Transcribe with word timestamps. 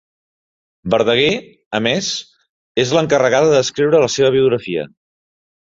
Verdaguer, 0.93 1.35
a 1.81 1.81
més, 1.89 2.09
és 2.85 2.97
l'encarregada 2.99 3.55
d'escriure 3.55 4.05
la 4.07 4.13
seva 4.19 4.37
biografia. 4.39 4.93